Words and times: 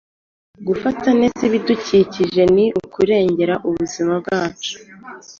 Gufata 0.67 1.07
neza 1.19 1.39
ibidukikije 1.49 2.41
ni 2.55 2.65
ukurengera 2.81 3.55
ubuzima 3.67 4.13
bwacu.» 4.21 4.73